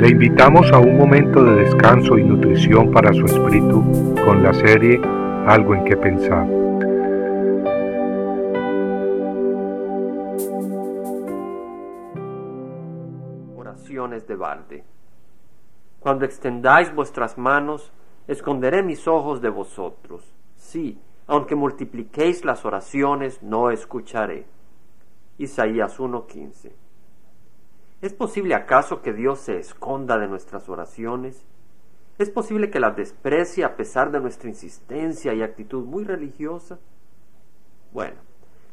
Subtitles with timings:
[0.00, 3.82] Le invitamos a un momento de descanso y nutrición para su espíritu
[4.24, 4.98] con la serie
[5.46, 6.48] Algo en que pensar.
[13.54, 14.84] Oraciones de balde.
[15.98, 17.92] Cuando extendáis vuestras manos,
[18.26, 20.34] esconderé mis ojos de vosotros.
[20.56, 24.46] Sí, aunque multipliquéis las oraciones, no escucharé.
[25.36, 26.89] Isaías 1:15
[28.00, 31.44] ¿Es posible acaso que Dios se esconda de nuestras oraciones?
[32.16, 36.78] ¿Es posible que las desprecie a pesar de nuestra insistencia y actitud muy religiosa?
[37.92, 38.16] Bueno,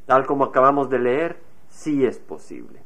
[0.05, 2.81] tal como acabamos de leer, sí es posible.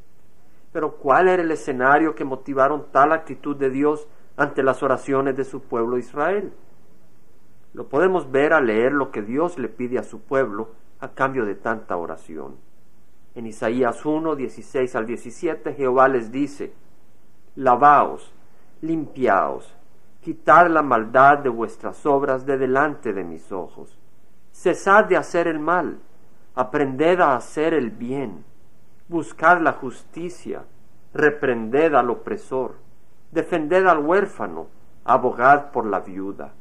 [0.72, 5.44] Pero ¿cuál era el escenario que motivaron tal actitud de Dios ante las oraciones de
[5.44, 6.54] su pueblo Israel?
[7.74, 11.46] Lo podemos ver al leer lo que Dios le pide a su pueblo a cambio
[11.46, 12.58] de tanta oración.
[13.36, 16.74] En Isaías 1, 16 al 17, Jehová les dice,
[17.56, 18.34] Lavaos,
[18.82, 19.74] limpiaos,
[20.22, 23.98] quitad la maldad de vuestras obras de delante de mis ojos.
[24.52, 26.00] Cesad de hacer el mal,
[26.56, 28.44] aprended a hacer el bien,
[29.08, 30.66] buscad la justicia,
[31.14, 32.76] reprended al opresor,
[33.32, 34.68] defended al huérfano,
[35.06, 36.54] abogad por la viuda.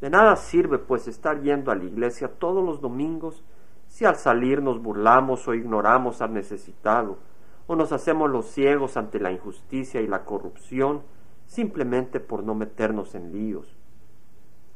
[0.00, 3.44] De nada sirve pues estar yendo a la iglesia todos los domingos
[3.92, 7.18] si al salir nos burlamos o ignoramos al necesitado,
[7.66, 11.02] o nos hacemos los ciegos ante la injusticia y la corrupción,
[11.44, 13.76] simplemente por no meternos en líos.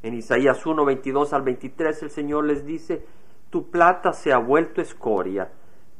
[0.02, 3.06] En Isaías 1, 22 al 23 el Señor les dice,
[3.48, 5.50] Tu plata se ha vuelto escoria,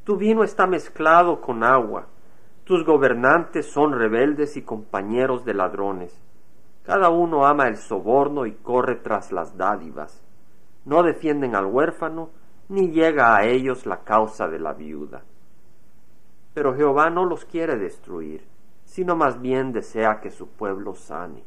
[0.03, 2.09] tu vino está mezclado con agua,
[2.65, 6.23] tus gobernantes son rebeldes y compañeros de ladrones.
[6.83, 10.23] Cada uno ama el soborno y corre tras las dádivas.
[10.85, 12.29] No defienden al huérfano,
[12.69, 15.23] ni llega a ellos la causa de la viuda.
[16.53, 18.45] Pero Jehová no los quiere destruir,
[18.83, 21.43] sino más bien desea que su pueblo sane.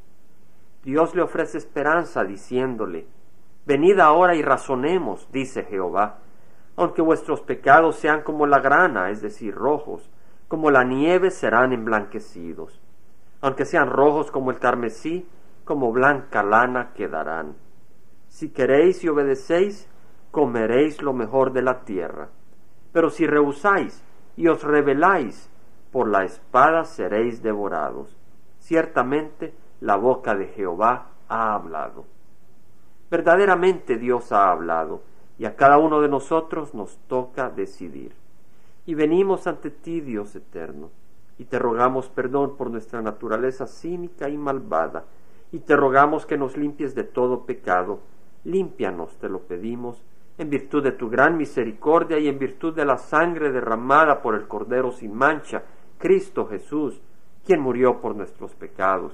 [0.83, 3.07] Dios le ofrece esperanza diciéndole,
[3.67, 6.19] Venid ahora y razonemos, dice Jehová,
[6.77, 10.11] aunque vuestros pecados sean como la grana, es decir, rojos,
[10.49, 12.81] como la nieve serán emblanquecidos,
[13.43, 15.29] aunque sean rojos como el carmesí,
[15.65, 17.55] como blanca lana quedarán.
[18.29, 19.89] Si queréis y obedecéis,
[20.31, 22.29] comeréis lo mejor de la tierra.
[22.93, 24.03] Pero si rehusáis
[24.37, 25.51] y os rebeláis,
[25.91, 28.17] por la espada seréis devorados.
[28.59, 32.05] Ciertamente la boca de Jehová ha hablado.
[33.11, 35.03] Verdaderamente Dios ha hablado,
[35.39, 38.15] y a cada uno de nosotros nos toca decidir.
[38.87, 40.91] Y venimos ante ti, Dios eterno,
[41.39, 45.05] y te rogamos perdón por nuestra naturaleza cínica y malvada,
[45.51, 48.01] y te rogamos que nos limpies de todo pecado.
[48.45, 50.05] Límpianos, te lo pedimos,
[50.41, 54.49] en virtud de tu gran misericordia y en virtud de la sangre derramada por el
[54.49, 55.63] Cordero sin mancha,
[55.99, 56.99] Cristo Jesús,
[57.45, 59.13] quien murió por nuestros pecados.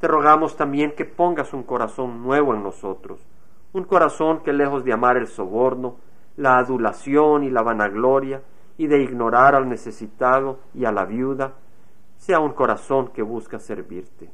[0.00, 3.24] Te rogamos también que pongas un corazón nuevo en nosotros,
[3.72, 5.98] un corazón que lejos de amar el soborno,
[6.36, 8.42] la adulación y la vanagloria,
[8.76, 11.52] y de ignorar al necesitado y a la viuda,
[12.16, 14.28] sea un corazón que busca servirte.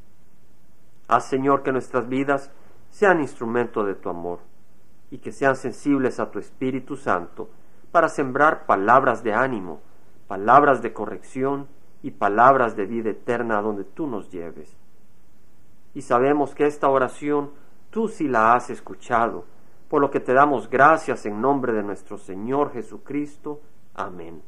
[1.06, 2.50] Haz, Señor, que nuestras vidas
[2.88, 4.38] sean instrumento de tu amor
[5.10, 7.48] y que sean sensibles a tu Espíritu Santo
[7.91, 9.80] para sembrar palabras de ánimo,
[10.26, 11.69] palabras de corrección
[12.02, 14.76] y palabras de vida eterna donde tú nos lleves.
[15.94, 17.50] Y sabemos que esta oración
[17.91, 19.44] tú sí la has escuchado,
[19.88, 23.60] por lo que te damos gracias en nombre de nuestro Señor Jesucristo.
[23.94, 24.42] Amén.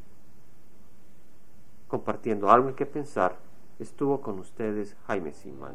[1.88, 3.36] Compartiendo algo en que pensar,
[3.78, 5.74] estuvo con ustedes Jaime Simán.